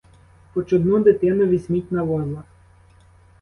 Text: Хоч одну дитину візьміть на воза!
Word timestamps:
Хоч 0.53 0.73
одну 0.73 0.99
дитину 1.03 1.45
візьміть 1.45 1.91
на 1.91 2.03
воза! 2.03 2.43